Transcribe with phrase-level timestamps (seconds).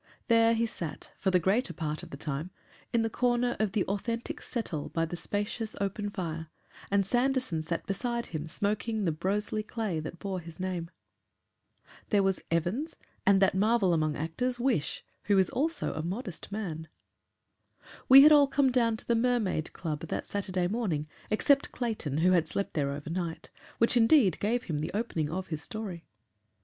[0.29, 2.49] There he sat, for the greater part of the time,
[2.91, 6.47] in the corner of the authentic settle by the spacious open fire,
[6.89, 10.89] and Sanderson sat beside him smoking the Broseley clay that bore his name.
[12.09, 12.95] There was Evans,
[13.27, 16.87] and that marvel among actors, Wish, who is also a modest man.
[18.09, 22.31] We had all come down to the Mermaid Club that Saturday morning, except Clayton, who
[22.31, 26.05] had slept there overnight which indeed gave him the opening of his story.